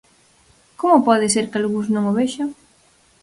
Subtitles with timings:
[0.79, 2.49] ¿Como pode ser que algúns non o vexan?